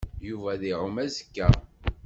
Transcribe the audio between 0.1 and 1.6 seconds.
Yuba ad iɛum azekka.